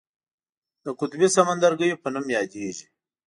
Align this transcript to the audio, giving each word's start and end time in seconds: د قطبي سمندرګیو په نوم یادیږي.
د 0.83 0.87
قطبي 0.99 1.27
سمندرګیو 1.35 2.01
په 2.03 2.07
نوم 2.13 2.25
یادیږي. 2.37 2.85